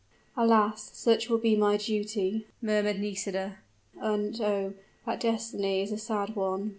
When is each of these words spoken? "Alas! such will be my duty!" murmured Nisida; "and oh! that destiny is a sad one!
"Alas! 0.35 0.89
such 0.95 1.29
will 1.29 1.37
be 1.37 1.55
my 1.55 1.77
duty!" 1.77 2.47
murmured 2.59 2.99
Nisida; 2.99 3.59
"and 3.99 4.41
oh! 4.41 4.73
that 5.05 5.19
destiny 5.19 5.83
is 5.83 5.91
a 5.91 5.97
sad 5.99 6.35
one! 6.35 6.69